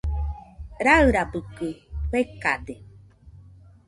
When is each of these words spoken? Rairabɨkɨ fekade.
Rairabɨkɨ 0.85 1.67
fekade. 2.09 2.75